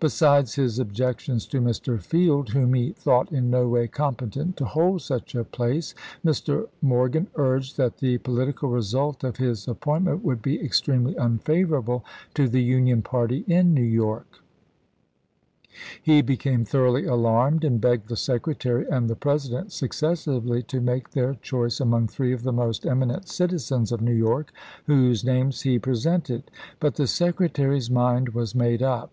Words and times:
Besides 0.00 0.56
his 0.56 0.80
objections 0.80 1.46
to 1.46 1.60
Mr. 1.60 2.00
Field, 2.00 2.48
whom 2.48 2.74
he 2.74 2.90
thought 2.90 3.30
in 3.30 3.50
no 3.50 3.68
way 3.68 3.86
competent 3.86 4.56
to 4.56 4.64
hold 4.64 5.00
such 5.00 5.36
a 5.36 5.44
place, 5.44 5.94
Mr. 6.26 6.66
Morgan 6.82 7.28
urged 7.36 7.76
that 7.76 7.98
the 7.98 8.18
po 8.18 8.32
litical 8.32 8.74
result 8.74 9.22
of 9.22 9.36
his 9.36 9.68
appointment 9.68 10.24
would 10.24 10.42
be 10.42 10.60
extremely 10.60 11.16
unfavorable 11.16 12.04
to 12.34 12.48
the 12.48 12.64
Union 12.64 13.00
party 13.00 13.44
in 13.46 13.72
New 13.72 13.84
York. 13.84 14.40
He 16.02 16.20
became 16.20 16.64
thoroughly 16.64 17.04
alarmed, 17.04 17.62
and 17.62 17.80
begged 17.80 18.08
the 18.08 18.16
Secre 18.16 18.58
tary 18.58 18.88
and 18.88 19.08
the 19.08 19.14
President 19.14 19.70
successively 19.70 20.64
to 20.64 20.80
make 20.80 21.10
their 21.12 21.34
choice 21.34 21.78
among 21.78 22.08
three 22.08 22.32
of 22.32 22.42
the 22.42 22.52
most 22.52 22.84
eminent 22.86 23.28
citizens 23.28 23.92
of 23.92 24.00
New 24.00 24.10
York, 24.16 24.50
whose 24.88 25.22
names 25.24 25.60
he 25.62 25.78
presented; 25.78 26.50
but 26.80 26.96
the 26.96 27.06
Secretary's 27.06 27.88
mind 27.88 28.30
was 28.30 28.52
made 28.52 28.82
up. 28.82 29.08